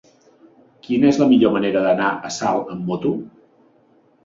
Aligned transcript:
Quina 0.87 1.07
és 1.09 1.19
la 1.23 1.27
millor 1.33 1.53
manera 1.59 1.85
d'anar 1.89 2.09
a 2.31 2.33
Salt 2.39 2.75
amb 2.79 2.91
moto? 2.91 3.15